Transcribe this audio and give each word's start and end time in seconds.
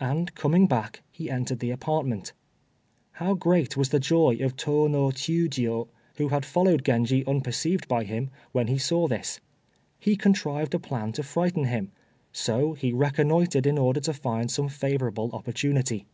and 0.00 0.34
coming 0.34 0.66
back, 0.66 1.04
he 1.08 1.30
entered 1.30 1.60
the 1.60 1.70
apartment. 1.70 2.32
How 3.12 3.34
great 3.34 3.76
was 3.76 3.90
the 3.90 4.00
joy 4.00 4.36
of 4.40 4.56
Tô 4.56 4.90
no 4.90 5.10
Chiûjiô, 5.10 5.86
who 6.16 6.26
had 6.30 6.44
followed 6.44 6.84
Genji 6.84 7.24
unperceived 7.24 7.86
by 7.86 8.02
him, 8.02 8.28
when 8.50 8.66
he 8.66 8.76
saw 8.76 9.06
this. 9.06 9.38
He 10.00 10.16
contrived 10.16 10.74
a 10.74 10.80
plan 10.80 11.12
to 11.12 11.22
frighten 11.22 11.66
him, 11.66 11.92
so 12.32 12.72
he 12.72 12.92
reconnoitred 12.92 13.66
in 13.68 13.78
order 13.78 14.00
to 14.00 14.12
find 14.12 14.50
some 14.50 14.68
favorable 14.68 15.30
opportunity. 15.32 16.06